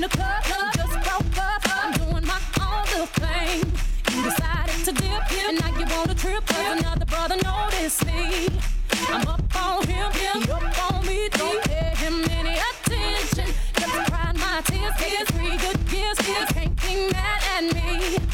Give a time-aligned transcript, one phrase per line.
[0.00, 1.62] the club, club, just broke up.
[1.66, 3.60] I'm doing my own little thing.
[4.10, 8.48] You decided to dip, and now you want a trip, cause another brother noticed me.
[9.08, 13.54] I'm up on him, he up on me, don't pay him any attention.
[13.78, 18.33] Just cried my tears, tears, three good years, kids can't be mad at me.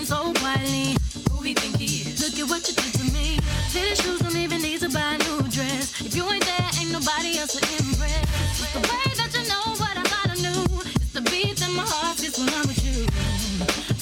[0.00, 0.96] to so quietly,
[1.30, 2.20] who he think he is?
[2.20, 3.38] Look at what you did to me.
[3.72, 6.00] Fitted shoes don't even need to buy a new dress.
[6.00, 8.24] If you ain't there, ain't nobody else to impress.
[8.72, 10.64] The way that you know what I thought I knew.
[11.00, 13.06] It's the beat that my heart gets when I'm with you.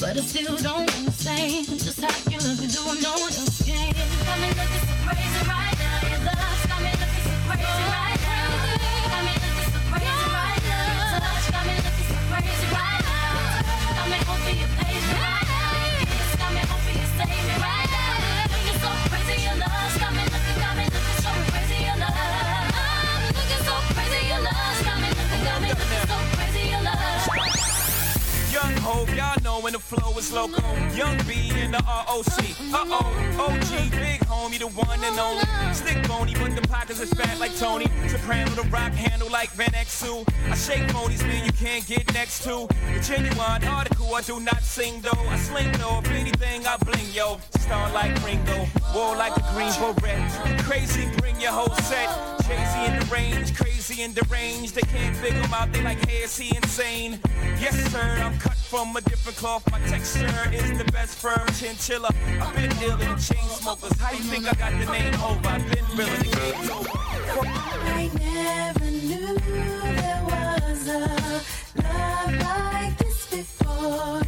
[0.01, 3.63] But I still don't understand just how you look and do what no one else
[3.65, 3.95] can.
[4.27, 6.11] Got me looking so crazy right now.
[6.11, 8.48] Your love's got me looking so crazy right now.
[29.89, 30.63] Flow is loco.
[30.95, 32.39] Young B in the ROC.
[32.73, 35.45] Uh oh, OG, big homie, the one and only.
[35.73, 37.87] Stick bony, but the pockets is fat like Tony.
[38.07, 40.29] Soprano, the rock handle like Van Exu.
[40.51, 42.69] I shake phonies, man, you can't get next to.
[42.93, 45.25] The genuine article, I do not sing though.
[45.29, 47.39] I sling though, if anything, I bling yo.
[47.59, 50.59] Star like Ringo, war like green beret.
[50.61, 52.09] Crazy, bring your whole set.
[52.45, 54.73] Crazy in the range, crazy in the range.
[54.73, 57.21] They can't figure him out, they like, hey, is he insane?
[57.61, 59.71] Yes, sir, I'm cut from a different cloth.
[59.71, 62.11] My texture is the best firm chinchilla.
[62.41, 63.99] I've been ill in chain smokers.
[64.01, 65.49] How you think I got the name over?
[65.49, 66.39] I've been real in.
[67.41, 70.99] I never knew there was a
[71.83, 74.28] love like this before.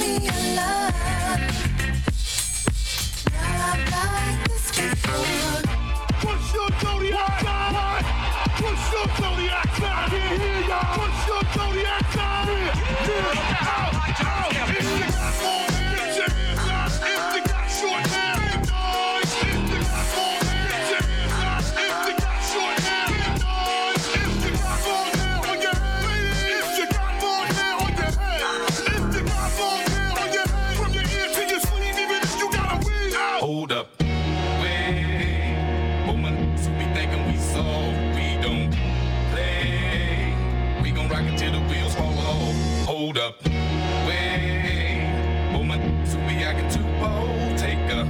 [46.51, 47.57] acting too bold.
[47.57, 48.05] Take a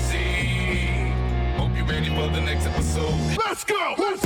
[0.00, 1.12] seat.
[1.56, 3.36] Hope you're ready for the next episode.
[3.46, 3.94] Let's go.
[3.98, 4.23] Let's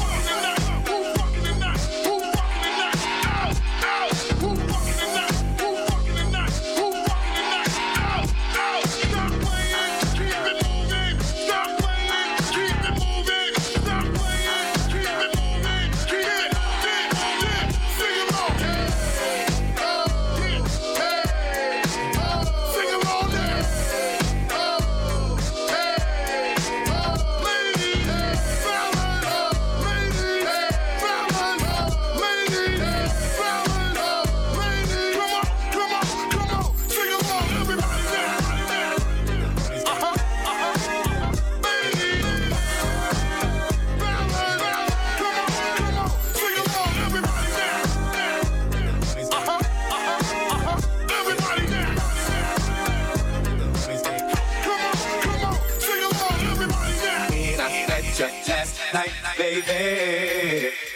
[59.51, 60.88] baby.